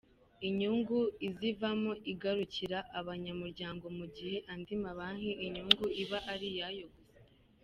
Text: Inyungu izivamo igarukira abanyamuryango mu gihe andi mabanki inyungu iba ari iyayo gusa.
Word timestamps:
Inyungu 0.47 0.97
izivamo 1.27 1.91
igarukira 2.11 2.77
abanyamuryango 2.99 3.85
mu 3.97 4.05
gihe 4.15 4.37
andi 4.51 4.73
mabanki 4.83 5.31
inyungu 5.45 5.85
iba 6.03 6.19
ari 6.33 6.47
iyayo 6.53 6.85
gusa. 6.93 7.21